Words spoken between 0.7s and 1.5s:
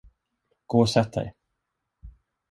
och sätt dig!